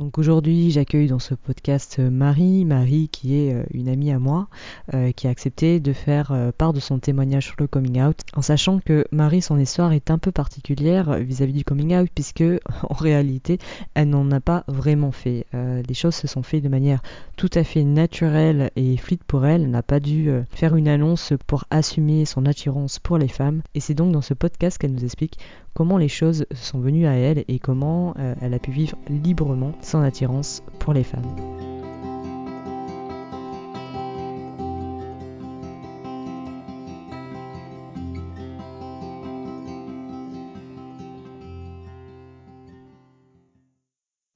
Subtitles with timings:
[0.00, 4.18] Donc aujourd'hui, j'accueille dans ce podcast euh, Marie, Marie qui est euh, une amie à
[4.18, 4.48] moi,
[4.92, 8.42] euh, qui a accepté de faire part de son témoignage sur le coming out, en
[8.42, 12.42] sachant que Marie, son histoire est un peu particulière vis-à-vis du coming out, puisque
[12.82, 13.58] en réalité,
[13.94, 15.46] elle n'en a pas vraiment fait.
[15.52, 17.00] les choses se sont faites de manière
[17.36, 19.62] tout à fait naturelle et fluide pour elle.
[19.62, 23.62] Elle n'a pas dû faire une annonce pour assumer son attirance pour les femmes.
[23.74, 25.38] Et c'est donc dans ce podcast qu'elle nous explique
[25.72, 30.02] comment les choses sont venues à elle et comment elle a pu vivre librement son
[30.02, 31.54] attirance pour les femmes.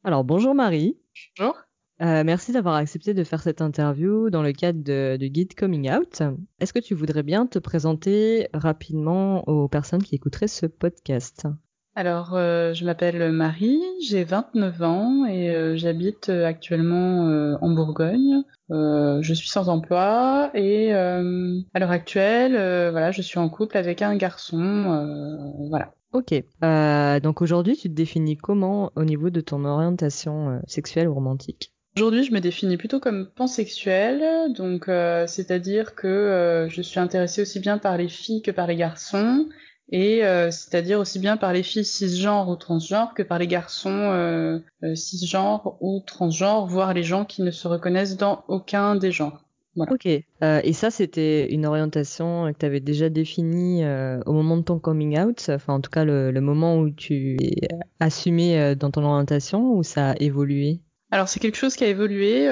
[0.08, 0.96] Alors bonjour Marie.
[1.38, 1.54] Bonjour.
[2.00, 6.22] Euh, merci d'avoir accepté de faire cette interview dans le cadre du guide Coming Out.
[6.60, 11.46] Est-ce que tu voudrais bien te présenter rapidement aux personnes qui écouteraient ce podcast?
[11.98, 18.44] Alors, euh, je m'appelle Marie, j'ai 29 ans et euh, j'habite euh, actuellement en Bourgogne.
[18.70, 21.20] je suis sans emploi et à
[21.80, 22.52] l'heure actuelle,
[22.92, 25.66] voilà, je suis en couple avec un garçon.
[25.70, 25.92] voilà.
[26.12, 26.32] Ok.
[27.20, 31.72] donc aujourd'hui, tu te définis comment au niveau de ton orientation sexuelle ou romantique?
[31.96, 34.84] Aujourd'hui, je me définis plutôt comme pansexuelle, donc
[35.26, 39.48] c'est-à-dire que je suis intéressée aussi bien par les filles que par les garçons
[39.90, 43.90] et euh, c'est-à-dire aussi bien par les filles cisgenres ou transgenres que par les garçons
[43.90, 49.12] euh, euh, cisgenres ou transgenres, voire les gens qui ne se reconnaissent dans aucun des
[49.12, 49.44] genres.
[49.76, 49.92] Voilà.
[49.92, 50.06] Ok.
[50.06, 53.84] Euh, et ça, c'était une orientation que tu avais déjà définie
[54.26, 57.36] au moment de ton coming out, enfin en tout cas le, le moment où tu
[57.40, 57.68] es
[58.00, 60.80] assumé dans ton orientation, ou ça a évolué?
[61.10, 62.46] Alors c'est quelque chose qui a évolué.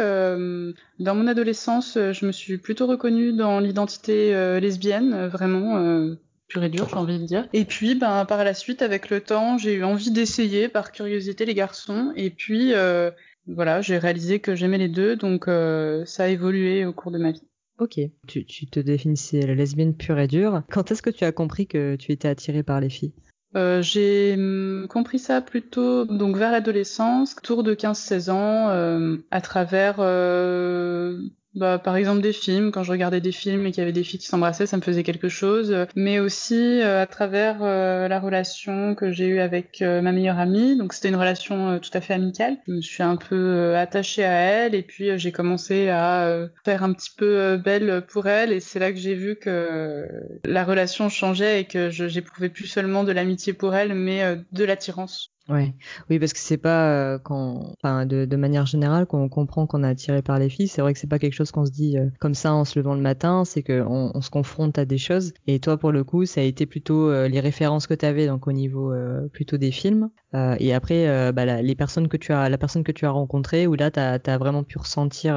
[1.01, 6.17] dans mon adolescence, je me suis plutôt reconnue dans l'identité lesbienne, vraiment
[6.49, 7.49] pur et dur, j'ai envie de dire.
[7.53, 11.45] Et puis, ben, par la suite, avec le temps, j'ai eu envie d'essayer, par curiosité,
[11.45, 12.13] les garçons.
[12.17, 13.11] Et puis, euh,
[13.47, 17.19] voilà, j'ai réalisé que j'aimais les deux, donc euh, ça a évolué au cours de
[17.19, 17.43] ma vie.
[17.79, 20.63] Ok, tu, tu te définissais lesbienne pure et dure.
[20.71, 23.13] Quand est-ce que tu as compris que tu étais attirée par les filles?
[23.55, 29.41] Euh, j'ai hum, compris ça plutôt donc vers l'adolescence, autour de 15-16 ans, euh, à
[29.41, 31.19] travers euh,
[31.57, 34.05] bah, par exemple des films, quand je regardais des films et qu'il y avait des
[34.05, 35.75] filles qui s'embrassaient, ça me faisait quelque chose.
[35.97, 40.39] Mais aussi euh, à travers euh, la relation que j'ai eue avec euh, ma meilleure
[40.39, 40.77] amie.
[40.77, 42.59] Donc c'était une relation tout à fait amicale.
[42.67, 46.93] Je me suis un peu attachée à elle et puis j'ai commencé à faire un
[46.93, 48.53] petit peu belle pour elle.
[48.53, 50.07] Et c'est là que j'ai vu que
[50.45, 55.33] la relation changeait et que j'éprouvais plus seulement de l'amitié pour elle, mais de l'attirance.
[55.49, 55.75] Ouais,
[56.11, 59.89] oui, parce que c'est pas quand, enfin, de, de, manière générale, qu'on comprend qu'on est
[59.89, 60.67] attiré par les filles.
[60.67, 62.79] C'est vrai que c'est pas quelque chose qu'on se dit euh, comme ça en se
[62.79, 63.45] levant le matin.
[63.45, 65.33] C'est que on, se confronte à des choses.
[65.47, 68.27] Et toi, pour le coup, ça a été plutôt euh, les références que tu avais,
[68.27, 68.93] donc au niveau
[69.33, 70.11] plutôt des films.
[70.35, 73.75] et après, bah, les personnes que tu as, la personne que tu as rencontrée, où
[73.75, 75.37] là, t'as as vraiment pu ressentir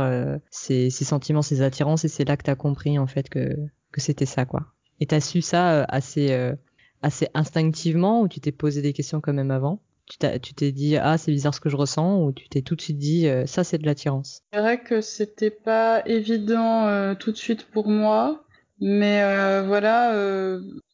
[0.50, 3.56] ces, sentiments, ces attirances, et c'est là que t'as compris en fait que
[3.91, 4.68] que c'était ça, quoi.
[5.00, 6.53] Et t'as su ça assez
[7.02, 9.81] assez instinctivement ou tu t'es posé des questions quand même avant?
[10.18, 12.81] Tu t'es dit ah c'est bizarre ce que je ressens ou tu t'es tout de
[12.81, 17.31] suite dit euh, ça c'est de l'attirance C'est vrai que c'était pas évident euh, tout
[17.31, 18.44] de suite pour moi,
[18.81, 20.14] mais euh, voilà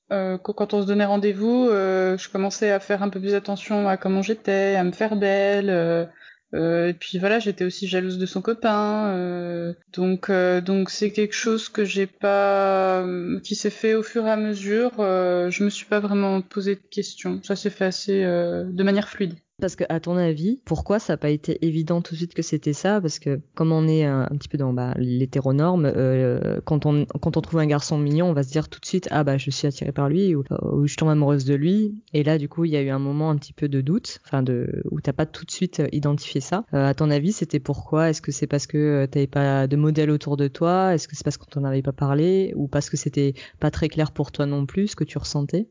[0.10, 4.22] quand on se donnait rendez-vous, je commençais à faire un peu plus attention à comment
[4.22, 6.10] j'étais, à me faire belle.
[6.54, 11.12] Euh, et puis voilà, j'étais aussi jalouse de son copain, euh, donc euh, donc c'est
[11.12, 13.06] quelque chose que j'ai pas,
[13.44, 14.92] qui s'est fait au fur et à mesure.
[14.98, 17.42] je me suis pas vraiment posé de questions.
[17.44, 19.36] Ça s'est fait assez de manière fluide.
[19.62, 22.42] Parce que, à ton avis, pourquoi ça n'a pas été évident tout de suite que
[22.42, 23.00] c'était ça?
[23.00, 27.38] Parce que, comme on est un, petit peu dans bah, l'hétéronorme, euh, quand, on, quand
[27.38, 29.50] on trouve un garçon mignon, on va se dire tout de suite Ah, bah, je
[29.52, 31.96] suis attirée par lui ou, ou, je tombe amoureuse de lui.
[32.14, 34.20] Et là, du coup, il y a eu un moment un petit peu de doute,
[34.26, 36.66] enfin, de, où t'as pas tout de suite identifié ça.
[36.74, 38.10] Euh, à ton avis, c'était pourquoi?
[38.10, 40.94] Est-ce que c'est parce que euh, t'avais pas de modèle autour de toi?
[40.94, 42.52] Est-ce que c'est parce qu'on t'en avait pas parlé?
[42.58, 45.70] Ou parce que c'était pas très clair pour toi non plus ce que tu ressentais?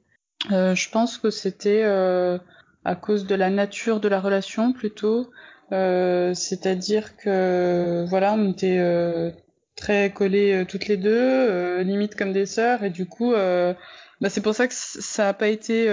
[0.52, 1.84] Euh, Je pense que c'était.
[2.86, 5.30] Euh à cause de la nature de la relation plutôt.
[5.72, 9.30] Euh, c'est-à-dire que voilà, on était euh,
[9.76, 14.42] très collés euh, toutes les deux, limite comme des sœurs, et du coup, bah, c'est
[14.42, 15.86] pour ça que ça n'a pas été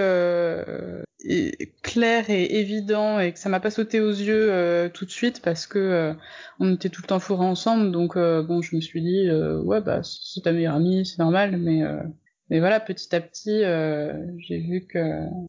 [1.82, 5.66] clair et évident et que ça m'a pas sauté aux yeux tout de suite parce
[5.66, 6.14] que
[6.60, 7.90] on était tout le temps fourrés ensemble.
[7.92, 11.82] Donc bon, je me suis dit ouais bah c'est ta meilleure amie, c'est normal, mais
[12.52, 14.98] mais voilà, petit à petit, euh, j'ai vu que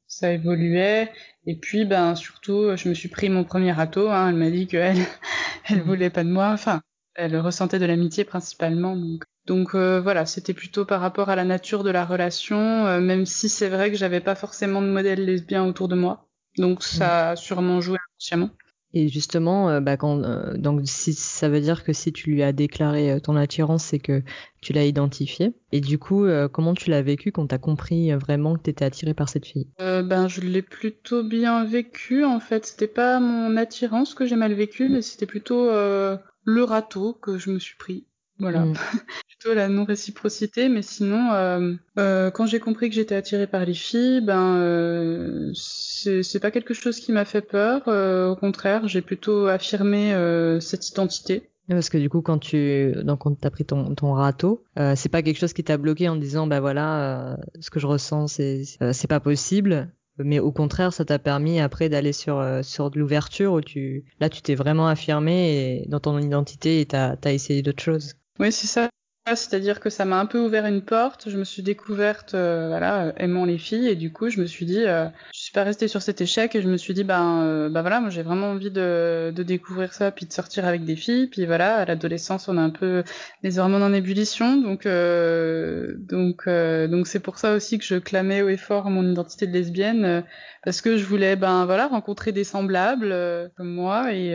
[0.08, 1.12] ça évoluait.
[1.46, 4.10] Et puis, ben surtout, je me suis pris mon premier râteau.
[4.10, 4.30] Hein.
[4.30, 4.96] Elle m'a dit qu'elle,
[5.68, 5.82] elle mmh.
[5.82, 6.52] voulait pas de moi.
[6.52, 6.82] Enfin,
[7.16, 8.96] elle ressentait de l'amitié principalement.
[8.96, 13.02] Donc, donc euh, voilà, c'était plutôt par rapport à la nature de la relation, euh,
[13.02, 16.30] même si c'est vrai que j'avais pas forcément de modèle lesbien autour de moi.
[16.58, 17.32] Donc ça mmh.
[17.32, 18.50] a sûrement joué inconsciemment.
[18.94, 22.44] Et justement, euh, bah, quand, euh, donc si ça veut dire que si tu lui
[22.44, 24.22] as déclaré euh, ton attirance, c'est que
[24.62, 25.54] tu l'as identifié.
[25.72, 29.28] Et du coup, comment tu l'as vécu quand t'as compris vraiment que t'étais attiré par
[29.28, 29.68] cette fille?
[29.78, 32.24] Ben, je l'ai plutôt bien vécu.
[32.24, 37.12] En fait, c'était pas mon attirance que j'ai mal vécu, mais c'était plutôt le râteau
[37.14, 38.06] que je me suis pris.
[38.40, 38.66] Voilà.
[38.66, 38.74] Mm.
[39.28, 43.74] Plutôt la non-réciprocité, mais sinon, euh, euh, quand j'ai compris que j'étais attirée par les
[43.74, 47.88] filles, ben euh, c'est pas quelque chose qui m'a fait peur.
[47.88, 50.16] Au contraire, j'ai plutôt affirmé
[50.60, 51.50] cette identité.
[51.70, 55.08] Parce que du coup, quand tu donc quand t'as pris ton ton râteau, euh, c'est
[55.08, 58.64] pas quelque chose qui t'a bloqué en disant bah voilà, ce que je ressens c'est
[58.66, 63.54] c'est pas possible mais au contraire ça t'a permis après d'aller sur sur de l'ouverture
[63.54, 67.64] où tu là tu t'es vraiment affirmé et, dans ton identité et t'as as essayé
[67.64, 68.90] d'autres choses oui c'est ça.
[69.26, 71.30] C'est-à-dire que ça m'a un peu ouvert une porte.
[71.30, 74.46] Je me suis découverte, euh, voilà, euh, aimant les filles, et du coup, je me
[74.46, 77.06] suis dit, euh, je suis pas restée sur cet échec, et je me suis dit,
[77.06, 80.84] ben, bah voilà, moi j'ai vraiment envie de, de découvrir ça, puis de sortir avec
[80.84, 83.04] des filles, puis voilà, à l'adolescence, on a un peu
[83.44, 86.50] les hormones en ébullition, donc, donc,
[86.90, 90.26] donc c'est pour ça aussi que je clamais haut et fort mon identité de lesbienne,
[90.66, 93.16] parce que je voulais, ben voilà, rencontrer des semblables
[93.56, 94.34] comme moi, et,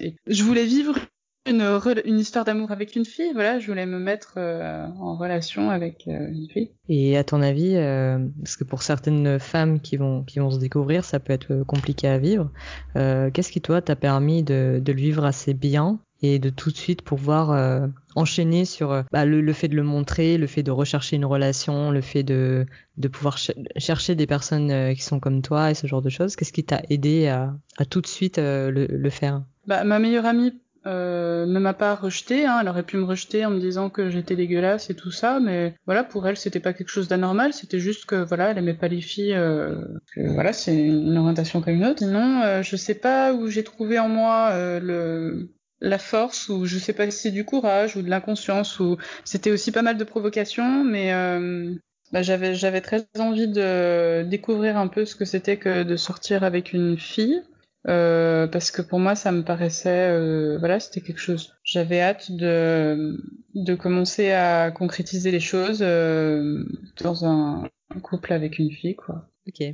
[0.00, 0.98] et je voulais vivre
[1.46, 5.70] une, une histoire d'amour avec une fille, voilà, je voulais me mettre euh, en relation
[5.70, 6.70] avec euh, une fille.
[6.88, 10.58] Et à ton avis, euh, parce que pour certaines femmes qui vont qui vont se
[10.58, 12.50] découvrir, ça peut être compliqué à vivre.
[12.94, 16.76] Qu'est-ce qui toi t'a permis de, de le vivre assez bien et de tout de
[16.76, 21.16] suite pouvoir enchaîner sur bah, le, le, fait de le montrer, le fait de rechercher
[21.16, 22.66] une relation, le fait de
[22.96, 23.36] de pouvoir
[23.76, 26.36] chercher des personnes qui sont comme toi et ce genre de choses?
[26.36, 29.42] Qu'est-ce qui t'a aidé à, à tout de suite le, le faire?
[29.66, 30.54] Bah, ma meilleure amie
[30.86, 32.46] euh, ne m'a pas rejeté.
[32.46, 32.58] Hein.
[32.60, 35.74] Elle aurait pu me rejeter en me disant que j'étais dégueulasse et tout ça, mais
[35.86, 37.52] voilà, pour elle, c'était pas quelque chose d'anormal.
[37.52, 39.34] C'était juste que voilà, elle aimait pas les filles.
[39.34, 39.74] Euh,
[40.14, 41.98] que, voilà, c'est une orientation comme une autre.
[41.98, 45.50] Sinon, euh, je sais pas où j'ai trouvé en moi euh, le
[45.80, 49.50] la force ou je sais pas si c'est du courage ou de l'inconscience ou c'était
[49.50, 51.74] aussi pas mal de provocations, mais euh,
[52.12, 56.44] bah, j'avais j'avais très envie de découvrir un peu ce que c'était que de sortir
[56.44, 57.42] avec une fille.
[57.88, 61.54] Euh, parce que pour moi ça me paraissait euh, voilà c'était quelque chose.
[61.62, 63.16] J'avais hâte de
[63.54, 66.64] de commencer à concrétiser les choses euh,
[67.00, 67.68] dans un,
[68.02, 69.28] couple avec une fille quoi.
[69.46, 69.64] Ok.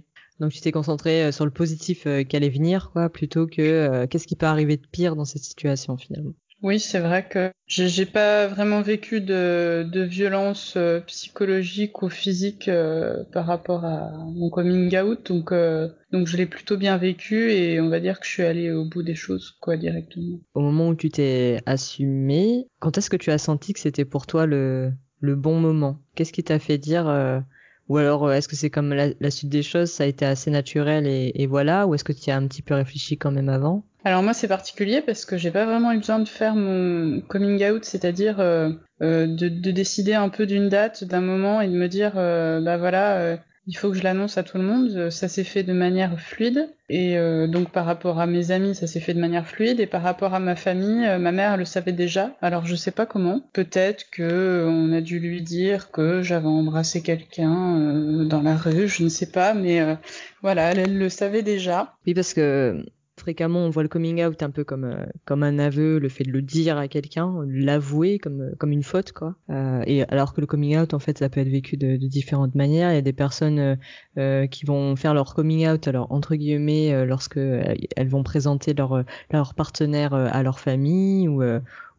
[0.41, 4.27] Donc tu t'es concentré sur le positif euh, qui allait venir quoi plutôt que qu'est-ce
[4.27, 6.35] qui peut arriver de pire dans cette situation finalement?
[6.63, 13.25] Oui, c'est vrai que j'ai pas vraiment vécu de, violence euh, psychologique ou physique euh,
[13.33, 17.81] par rapport à mon coming out, donc euh, donc je l'ai plutôt bien vécu et
[17.81, 20.39] on va dire que je suis allée au bout des choses quoi directement.
[20.55, 24.27] Au moment où tu t'es assumé, quand est-ce que tu as senti que c'était pour
[24.27, 25.99] toi le le bon moment?
[26.15, 27.07] Qu'est-ce qui t'a fait dire
[27.89, 31.07] ou alors est-ce que c'est comme la, suite des choses, ça a été assez naturel
[31.07, 33.85] et, et voilà, ou est-ce que tu as un petit peu réfléchi quand même avant?
[34.05, 37.65] Alors moi c'est particulier parce que j'ai pas vraiment eu besoin de faire mon coming
[37.71, 38.71] out, c'est-à-dire euh,
[39.03, 42.61] euh, de, de, décider un peu d'une date, d'un moment et de me dire euh,
[42.61, 43.37] bah voilà euh,
[43.69, 45.11] il faut que je l'annonce à tout le monde.
[45.11, 48.89] Ça s'est fait de manière fluide et euh, donc par rapport à mes amis ça
[48.89, 51.93] s'est fait de manière fluide et par rapport à ma famille, ma mère le savait
[51.93, 52.37] déjà.
[52.43, 53.41] Alors je sais pas comment.
[53.53, 59.05] Peut-être que on a dû lui dire que j'avais embrassé quelqu'un dans la rue, je
[59.05, 59.97] ne sais pas, mais
[60.43, 61.95] voilà elle, elle le savait déjà.
[62.05, 62.85] Oui parce que
[63.23, 66.25] fréquemment on voit le coming out un peu comme euh, comme un aveu, le fait
[66.25, 69.37] de le dire à quelqu'un, l'avouer comme comme une faute quoi.
[69.49, 72.07] Euh, et alors que le coming out en fait ça peut être vécu de, de
[72.09, 72.91] différentes manières.
[72.91, 73.77] Il y a des personnes euh,
[74.19, 78.75] euh qui vont faire leur coming out alors entre guillemets euh, lorsque elles vont présenter
[78.75, 81.43] leur leur partenaire à leur famille ou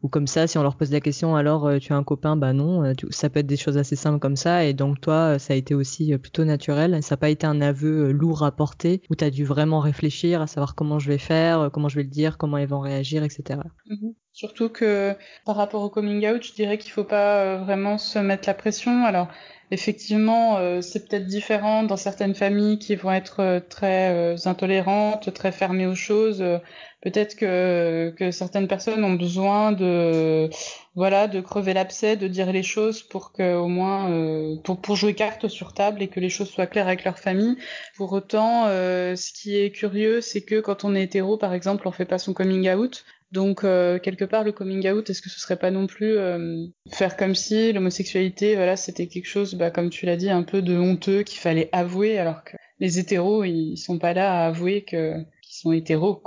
[0.04, 2.36] ou comme ça, si on leur pose la question, alors euh, tu as un copain,
[2.36, 4.66] bah non, euh, ça peut être des choses assez simples comme ça.
[4.66, 7.02] Et donc toi, ça a été aussi euh, plutôt naturel.
[7.02, 10.42] Ça n'a pas été un aveu lourd à porter où tu as dû vraiment réfléchir
[10.42, 13.24] à savoir comment je vais faire, comment je vais le dire, comment ils vont réagir,
[13.24, 13.60] etc.
[13.88, 14.12] Mhm.
[14.34, 15.14] Surtout que
[15.46, 19.06] par rapport au coming out, je dirais qu'il faut pas vraiment se mettre la pression.
[19.06, 19.28] Alors
[19.74, 25.94] effectivement, c'est peut-être différent dans certaines familles qui vont être très intolérantes, très fermées aux
[25.94, 26.42] choses.
[27.02, 30.48] Peut-être que, que certaines personnes ont besoin de
[30.94, 34.96] voilà de crever l'abcès, de dire les choses pour que au moins euh, pour pour
[34.96, 37.56] jouer carte sur table et que les choses soient claires avec leur famille.
[37.96, 41.88] Pour autant, euh, ce qui est curieux, c'est que quand on est hétéro, par exemple,
[41.88, 43.04] on fait pas son coming out.
[43.34, 46.66] Donc euh, quelque part le coming out, est-ce que ce serait pas non plus euh,
[46.92, 50.62] faire comme si l'homosexualité, voilà, c'était quelque chose, bah, comme tu l'as dit, un peu
[50.62, 54.84] de honteux qu'il fallait avouer, alors que les hétéros, ils sont pas là à avouer
[54.84, 55.16] que
[55.54, 56.22] sont hétéros.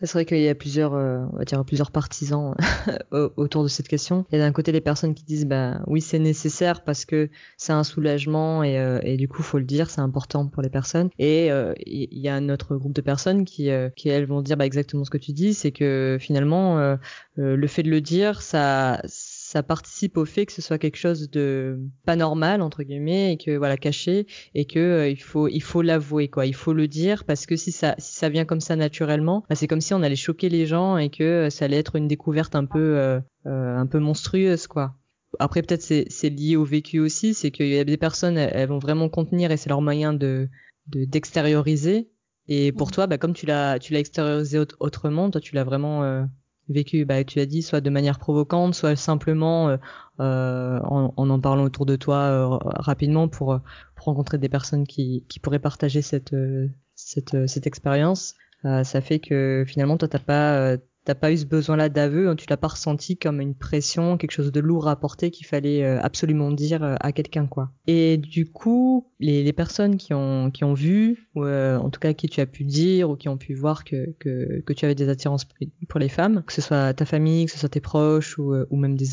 [0.00, 2.54] C'est vrai qu'il y a plusieurs, euh, on va dire plusieurs partisans
[3.36, 4.24] autour de cette question.
[4.30, 7.30] Il y a d'un côté les personnes qui disent, bah oui, c'est nécessaire parce que
[7.56, 11.10] c'est un soulagement et, euh, du coup, faut le dire, c'est important pour les personnes.
[11.18, 14.56] Et euh, il y a un autre groupe de personnes qui, qui elles vont dire
[14.56, 16.96] bah, exactement ce que tu dis, c'est que finalement,
[17.36, 19.00] le fait de le dire, ça
[19.62, 23.56] participe au fait que ce soit quelque chose de pas normal entre guillemets et que
[23.56, 26.46] voilà caché et que euh, il faut il faut l'avouer quoi.
[26.46, 29.54] Il faut le dire parce que si ça si ça vient comme ça naturellement bah,
[29.54, 32.08] c'est comme si on allait choquer les gens et que euh, ça allait être une
[32.08, 34.94] découverte un peu euh, un peu monstrueuse quoi.
[35.38, 38.68] Après peut-être c'est c'est lié au vécu aussi c'est qu'il y a des personnes elles,
[38.68, 40.48] vont vraiment contenir et c'est leur moyen de
[40.86, 42.10] d'extérioriser.
[42.48, 46.26] Et pour toi bah comme tu l'as tu l'as extériorisé autrement toi tu l'as vraiment
[46.68, 49.76] vécu, bah, tu as dit, soit de manière provocante, soit simplement euh,
[50.20, 53.60] euh en, en, parlant autour de toi euh, rapidement pour,
[53.94, 58.34] pour, rencontrer des personnes qui, qui pourraient partager cette, euh, cette, cette expérience.
[58.64, 60.76] ça fait que finalement, toi, t'as pas
[61.08, 64.32] t'as pas eu ce besoin-là d'aveu, hein, tu l'as pas ressenti comme une pression, quelque
[64.32, 67.70] chose de lourd à porter qu'il fallait euh, absolument dire euh, à quelqu'un quoi.
[67.86, 72.12] Et du coup, les, personnes qui ont qui ont vu, ou euh, en tout cas
[72.12, 75.08] qui tu as pu dire ou qui ont pu voir que que, tu avais des
[75.08, 75.46] attirances
[75.88, 78.76] pour les femmes, que ce soit ta famille, que ce soit tes proches ou, ou
[78.76, 79.06] même des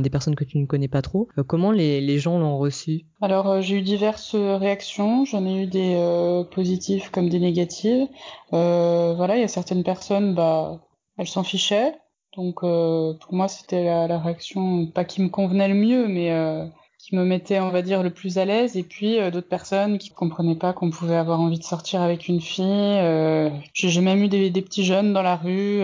[0.00, 3.06] des personnes que tu ne connais pas trop, comment les, les gens l'ont reçu?
[3.20, 8.06] Alors j'ai eu diverses réactions, j'en ai eu des positives comme des négatives.
[8.52, 10.80] voilà, il y a certaines personnes bah
[11.20, 11.92] elle s'en fichait.
[12.36, 16.64] Donc euh, pour moi c'était la, réaction pas qui me convenait le mieux, mais euh,
[16.98, 18.76] qui me mettait on va dire le plus à l'aise.
[18.76, 22.26] Et puis euh, d'autres personnes qui comprenaient pas qu'on pouvait avoir envie de sortir avec
[22.28, 22.98] une fille.
[23.74, 25.82] J'ai même eu des, petits jeunes dans la rue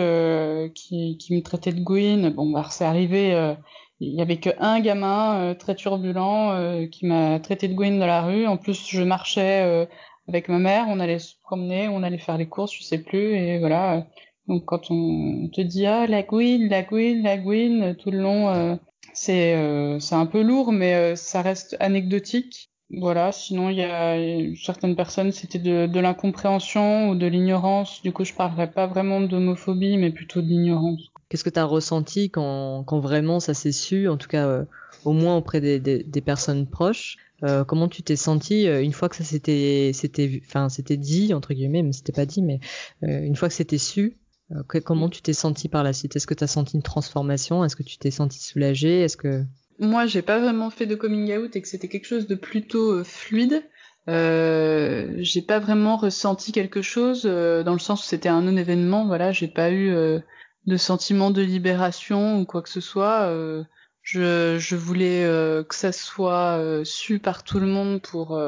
[0.75, 2.31] qui, qui me traitaient de gouine.
[2.31, 3.55] Bon bah c'est arrivé.
[4.00, 8.23] il y avait que un gamin très turbulent qui m'a traité de gouine dans la
[8.23, 8.47] rue.
[8.47, 9.87] En plus je marchais
[10.28, 13.37] avec ma mère, on allait se promener, on allait faire les courses, je sais plus,
[13.37, 14.07] et voilà
[14.49, 18.49] donc quand on te dit ah la Gwyn, la Gwyn, la Gwyn tout le long,
[18.49, 18.76] euh,
[19.12, 22.71] c'est euh, c'est un peu lourd, mais euh, ça reste anecdotique.
[22.91, 23.33] Voilà.
[23.33, 24.17] Sinon il y a
[24.62, 28.00] certaines personnes c'était de, de l'incompréhension ou de l'ignorance.
[28.03, 31.11] Du coup je parlerai pas vraiment d'homophobie, mais plutôt de l'ignorance.
[31.29, 34.65] Qu'est-ce que tu as ressenti quand quand vraiment ça s'est su, en tout cas
[35.05, 37.17] au moins auprès des, des, des personnes proches?
[37.43, 41.53] Euh, comment tu t'es senti une fois que ça s'était c'était enfin c'était dit entre
[41.53, 42.61] guillemets mais c'était pas dit mais
[43.03, 44.17] une fois que c'était su?
[44.53, 46.17] Euh, comment tu t'es senti par la suite?
[46.17, 47.65] Est-ce que tu as senti une transformation?
[47.65, 49.03] Est-ce que tu t'es senti soulagée?
[49.03, 49.45] Est-ce que
[49.79, 52.93] moi, j'ai pas vraiment fait de coming out et que c'était quelque chose de plutôt
[52.93, 53.62] euh, fluide.
[54.09, 59.07] Euh, j'ai pas vraiment ressenti quelque chose euh, dans le sens où c'était un non-événement.
[59.07, 59.93] Voilà, j'ai pas eu
[60.67, 63.31] de sentiment de libération ou quoi que ce soit.
[64.09, 65.25] Je, je, voulais
[65.69, 68.39] que ça soit su par tout le monde pour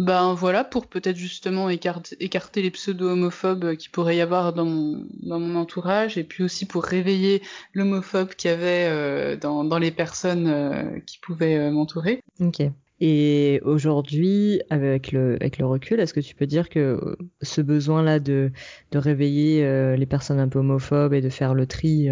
[0.00, 5.06] ben voilà, pour peut-être justement écarter, écarter les pseudo-homophobes qui pourrait y avoir dans mon,
[5.22, 7.42] dans mon entourage, et puis aussi pour réveiller
[7.74, 12.22] l'homophobe qu'il y avait euh, dans, dans les personnes euh, qui pouvaient euh, m'entourer.
[12.40, 12.62] Ok.
[13.02, 18.20] Et aujourd'hui, avec le, avec le recul, est-ce que tu peux dire que ce besoin-là
[18.20, 18.52] de,
[18.92, 22.10] de réveiller les personnes un peu homophobes et de faire le tri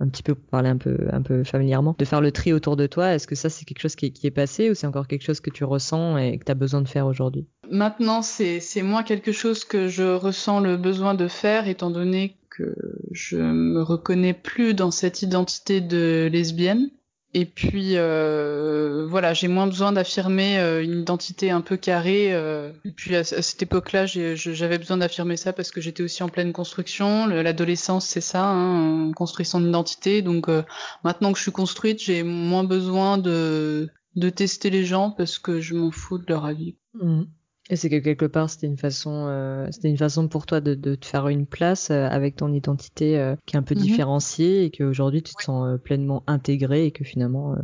[0.00, 2.76] un petit peu pour parler un peu un peu familièrement, de faire le tri autour
[2.76, 3.14] de toi.
[3.14, 5.50] Est-ce que ça c'est quelque chose qui est, passé ou c'est encore quelque chose que
[5.50, 7.46] tu ressens et que tu as besoin de faire aujourd'hui?
[7.70, 12.36] Maintenant, c'est c'est moins quelque chose que je ressens le besoin de faire étant donné
[12.50, 12.74] que
[13.12, 16.90] je me reconnais plus dans cette identité de lesbienne.
[17.34, 22.34] Et puis euh, voilà, j'ai moins besoin d'affirmer euh, une identité un peu carrée.
[22.34, 22.72] Euh.
[22.86, 26.52] Et puis à, cette époque-là, j'avais besoin d'affirmer ça parce que j'étais aussi en pleine
[26.52, 27.26] construction.
[27.26, 29.12] L'adolescence, c'est ça, hein,
[29.44, 30.22] son identité.
[30.22, 30.62] Donc euh,
[31.04, 35.60] maintenant que je suis construite, j'ai moins besoin de de tester les gens parce que
[35.60, 36.76] je m'en fous de leur avis.
[36.94, 37.24] Mmh.
[37.70, 40.74] Et c'est que quelque part c'était une façon, euh, c'était une façon pour toi de,
[40.74, 43.82] de te faire une place euh, avec ton identité euh, qui est un peu mhm.
[43.82, 47.56] différenciée et qu'aujourd'hui tu te sens euh, pleinement intégré et que finalement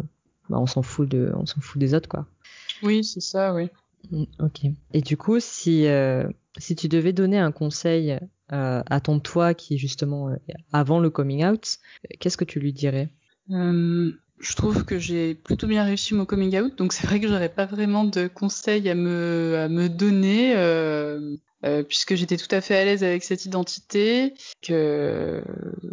[0.51, 2.27] bah, on s'en fout de, on s'en fout des autres quoi.
[2.83, 3.71] Oui c'est ça oui.
[4.11, 4.67] Mm, ok.
[4.93, 5.87] Et du coup si
[6.59, 8.19] si tu devais donner un conseil
[8.49, 10.29] à ton toi qui justement
[10.73, 11.79] avant le coming out,
[12.21, 13.09] qu'est-ce que tu lui dirais?
[14.41, 17.49] Je trouve que j'ai plutôt bien réussi mon coming out, donc c'est vrai que j'aurais
[17.49, 20.55] pas vraiment de conseils à me, donner.
[20.57, 25.43] Euh, euh, puisque j'étais tout à fait à l'aise avec cette identité, que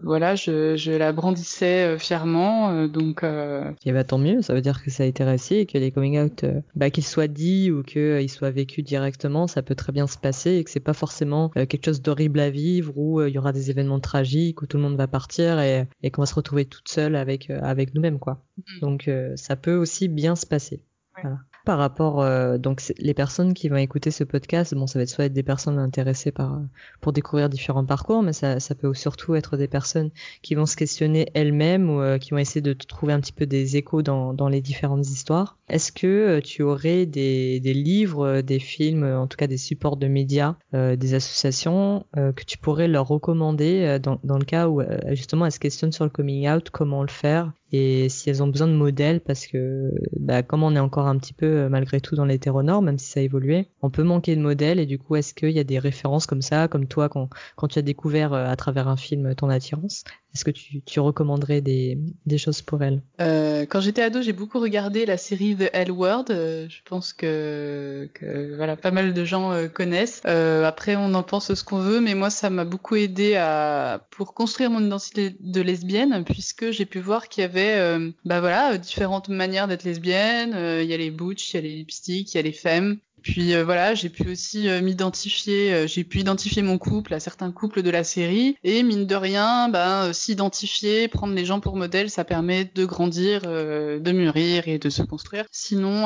[0.04, 3.24] voilà, je, je la brandissais euh, fièrement, euh, donc.
[3.24, 3.72] Euh...
[3.86, 5.92] Et bah tant mieux, ça veut dire que ça a été réussi et que les
[5.92, 10.08] coming out, bah qu'ils soient dits ou qu'ils soient vécus directement, ça peut très bien
[10.08, 13.38] se passer et que c'est pas forcément quelque chose d'horrible à vivre où il y
[13.38, 16.36] aura des événements tragiques où tout le monde va partir et, et qu'on va se
[16.36, 18.44] retrouver toute seule avec avec nous-mêmes quoi.
[18.58, 18.80] Mm.
[18.82, 20.84] Donc ça peut aussi bien se passer.
[21.22, 21.38] Voilà.
[21.66, 25.10] Par rapport euh, donc les personnes qui vont écouter ce podcast bon ça va être
[25.10, 26.60] soit être des personnes intéressées par
[27.02, 30.76] pour découvrir différents parcours mais ça, ça peut surtout être des personnes qui vont se
[30.76, 34.34] questionner elles-mêmes ou euh, qui vont essayer de trouver un petit peu des échos dans,
[34.34, 35.58] dans les différentes histoires.
[35.70, 39.98] Est-ce que euh, tu aurais des, des livres des films en tout cas des supports
[39.98, 45.46] de médias des associations que tu pourrais leur recommander dans, dans le cas où justement
[45.46, 48.68] elles se questionnent sur le coming out comment le faire et si elles ont besoin
[48.68, 52.16] de modèles parce que bah, comme on est encore un petit peu euh, malgré tout
[52.16, 54.80] dans l'hétéronorme même si ça a évolué on peut manquer de modèles.
[54.80, 57.30] Et du coup est-ce qu'il y a des références comme ça comme toi quand,
[57.70, 60.04] tu as découvert euh, à travers un film ton attirance?
[60.34, 61.98] Est-ce que tu, recommanderais des,
[62.38, 66.26] choses pour elles euh, Quand j'étais ado, j'ai beaucoup regardé la série The L Word.
[66.30, 68.10] Euh, je pense que,
[68.56, 70.24] voilà, pas mal de gens euh, connaissent.
[70.26, 74.34] Après, on en pense ce qu'on veut, mais moi, ça m'a beaucoup aidé à pour
[74.34, 79.30] construire mon identité de lesbienne, puisque j'ai pu voir qu'il y avait, bah voilà, différentes
[79.30, 80.52] manières d'être lesbienne.
[80.82, 82.98] Il y a les butch, il y a les lipsticks, il y a les femmes.
[83.22, 87.20] Puis euh, voilà, j'ai pu aussi euh, m'identifier, euh, j'ai pu identifier mon couple à
[87.20, 91.76] certains couples de la série et mine de rien, ben s'identifier, prendre les gens pour
[91.76, 95.46] modèle, ça permet de grandir, de mûrir et de se construire.
[95.52, 96.06] Sinon,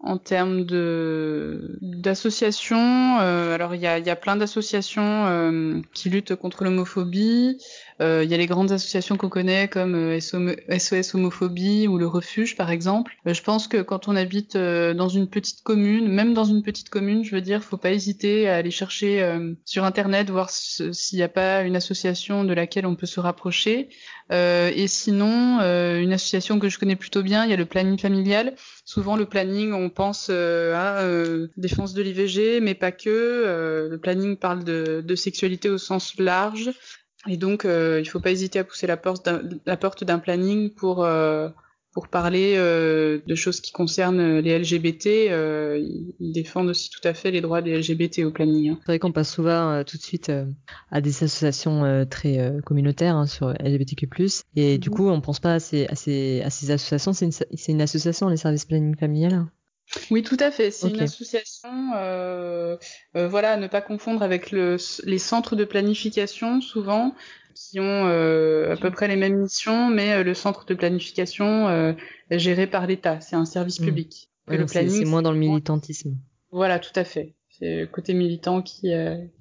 [0.00, 6.64] en termes de d'associations, alors il y a, y a plein d'associations qui luttent contre
[6.64, 7.58] l'homophobie.
[8.00, 12.70] Il y a les grandes associations qu'on connaît comme SOS homophobie ou le refuge par
[12.70, 13.16] exemple.
[13.24, 17.24] je pense que quand on habite dans une petite commune, même dans une petite commune,
[17.24, 21.22] je veux dire, faut pas hésiter à aller chercher euh, sur internet voir s'il n'y
[21.22, 23.88] a pas une association de laquelle on peut se rapprocher.
[24.32, 27.66] Euh, et sinon, euh, une association que je connais plutôt bien, il y a le
[27.66, 28.54] planning familial.
[28.84, 31.02] Souvent, le planning, on pense à
[31.56, 33.88] défense de l'IVG, mais pas que.
[33.90, 36.70] le planning parle de, de, sexualité au sens large.
[37.28, 41.04] Et donc, il faut pas hésiter à pousser la porte d'un planning pour
[41.96, 45.30] pour parler euh, de choses qui concernent les LGBT.
[45.30, 45.82] Euh,
[46.20, 48.68] ils défendent aussi tout à fait les droits des LGBT au planning.
[48.68, 48.78] Hein.
[48.80, 50.44] C'est vrai qu'on passe souvent euh, tout de suite euh,
[50.90, 54.10] à des associations euh, très euh, communautaires hein, sur LGBTQ+.
[54.56, 54.94] Et du mhm.
[54.94, 57.14] coup, on pense pas à ces, à ces, à ces associations.
[57.14, 57.32] C'est une,
[57.68, 59.46] une association, les services planning familial
[60.10, 60.70] oui, tout à fait.
[60.70, 60.96] C'est okay.
[60.96, 62.76] une association, euh,
[63.16, 67.14] euh, voilà, ne pas confondre avec le, les centres de planification, souvent,
[67.54, 71.68] qui ont euh, à peu près les mêmes missions, mais euh, le centre de planification
[71.68, 71.92] euh,
[72.30, 73.20] est géré par l'État.
[73.20, 73.84] C'est un service mmh.
[73.84, 74.30] public.
[74.48, 76.16] Ouais, le planning, c'est moins dans le militantisme.
[76.50, 77.34] Voilà, tout à fait.
[77.50, 78.92] C'est le côté militant qui,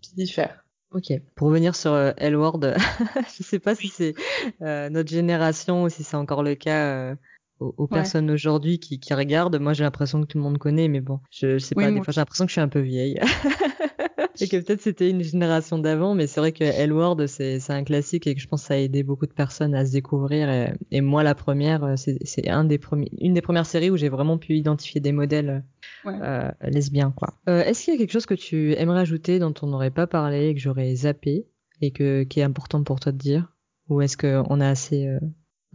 [0.02, 0.66] qui diffère.
[0.96, 1.12] Ok.
[1.36, 2.62] Pour revenir sur euh, L-Word,
[3.38, 4.16] je sais pas si c'est
[4.62, 7.16] euh, notre génération ou si c'est encore le cas euh,
[7.60, 7.90] aux, aux ouais.
[7.90, 9.60] personnes aujourd'hui qui, qui regardent.
[9.60, 11.92] Moi, j'ai l'impression que tout le monde connaît, mais bon, je, je sais oui, pas.
[11.92, 13.20] Des fois, j'ai l'impression que je suis un peu vieille.
[14.42, 18.28] et que peut-être c'était une génération d'avant, mais c'est vrai que L-Word, c'est un classique
[18.28, 20.50] et que je pense que ça a aidé beaucoup de personnes à se découvrir.
[20.50, 24.10] Et, et moi, la première, c'est un des premiers, une des premières séries où j'ai
[24.10, 25.64] vraiment pu identifier des modèles
[26.06, 26.14] ouais.
[26.22, 27.36] euh, lesbiens, quoi.
[27.50, 30.08] Euh, Est-ce qu'il y a quelque chose que tu aimerais ajouter dont on n'aurait pas
[30.08, 31.48] parlé et que j'aurais zappé
[31.82, 33.54] et que qui est important pour toi de dire,
[33.90, 35.20] ou est-ce qu'on a assez euh,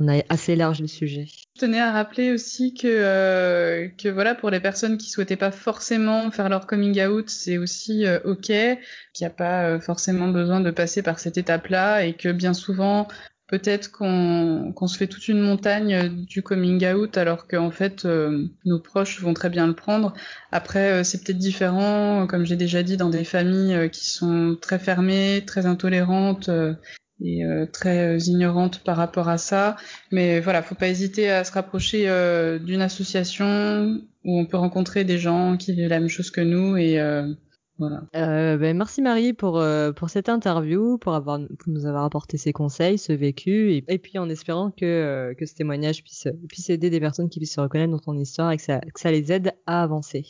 [0.00, 1.26] on a assez large le sujet.
[1.28, 5.50] Je tenais à rappeler aussi que euh, que voilà pour les personnes qui souhaitaient pas
[5.50, 8.78] forcément faire leur coming out, c'est aussi euh, ok, qu'il
[9.20, 13.06] n'y a pas euh, forcément besoin de passer par cette étape-là et que bien souvent
[13.50, 18.46] peut-être qu'on qu'on se fait toute une montagne du coming out alors qu'en fait euh,
[18.64, 20.14] nos proches vont très bien le prendre.
[20.52, 24.56] Après euh, c'est peut-être différent, comme j'ai déjà dit, dans des familles euh, qui sont
[24.60, 26.48] très fermées, très intolérantes
[27.22, 29.76] et euh, très euh, ignorante par rapport à ça.
[30.10, 35.04] Mais voilà, faut pas hésiter à se rapprocher euh, d'une association où on peut rencontrer
[35.04, 37.32] des gens qui vivent la même chose que nous et euh,
[37.78, 38.02] voilà.
[38.14, 42.36] Euh, ben merci Marie pour euh, pour cette interview, pour avoir pour nous avoir apporté
[42.36, 46.68] ces conseils, ce vécu, et, et puis en espérant que que ce témoignage puisse puisse
[46.68, 49.10] aider des personnes qui puissent se reconnaître dans ton histoire et que ça que ça
[49.10, 50.26] les aide à avancer.